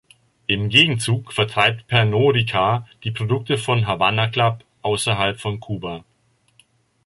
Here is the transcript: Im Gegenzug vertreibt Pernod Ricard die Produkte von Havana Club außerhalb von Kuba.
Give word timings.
Im 0.47 0.69
Gegenzug 0.69 1.31
vertreibt 1.31 1.85
Pernod 1.85 2.33
Ricard 2.33 2.87
die 3.03 3.11
Produkte 3.11 3.59
von 3.59 3.85
Havana 3.85 4.29
Club 4.29 4.65
außerhalb 4.81 5.39
von 5.39 5.59
Kuba. 5.59 6.03